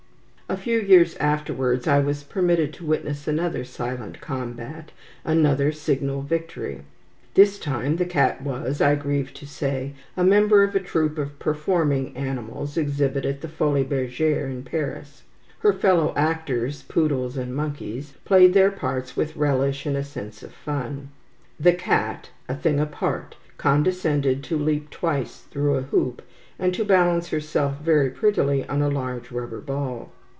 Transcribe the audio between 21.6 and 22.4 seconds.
The cat,